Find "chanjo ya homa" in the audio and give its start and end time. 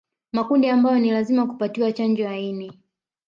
1.91-2.39